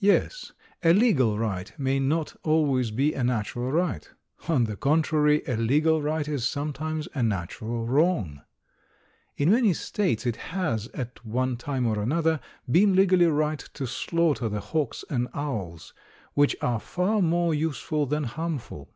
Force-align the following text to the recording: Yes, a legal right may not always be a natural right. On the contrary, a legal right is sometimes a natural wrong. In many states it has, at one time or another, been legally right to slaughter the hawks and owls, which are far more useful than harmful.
Yes, 0.00 0.50
a 0.82 0.92
legal 0.92 1.38
right 1.38 1.72
may 1.78 2.00
not 2.00 2.34
always 2.42 2.90
be 2.90 3.14
a 3.14 3.22
natural 3.22 3.70
right. 3.70 4.10
On 4.48 4.64
the 4.64 4.74
contrary, 4.74 5.44
a 5.46 5.56
legal 5.56 6.02
right 6.02 6.26
is 6.26 6.44
sometimes 6.48 7.06
a 7.14 7.22
natural 7.22 7.86
wrong. 7.86 8.42
In 9.36 9.52
many 9.52 9.72
states 9.74 10.26
it 10.26 10.34
has, 10.34 10.88
at 10.94 11.24
one 11.24 11.56
time 11.56 11.86
or 11.86 12.00
another, 12.00 12.40
been 12.68 12.96
legally 12.96 13.26
right 13.26 13.60
to 13.74 13.86
slaughter 13.86 14.48
the 14.48 14.58
hawks 14.58 15.04
and 15.08 15.28
owls, 15.32 15.94
which 16.34 16.56
are 16.60 16.80
far 16.80 17.22
more 17.22 17.54
useful 17.54 18.04
than 18.04 18.24
harmful. 18.24 18.92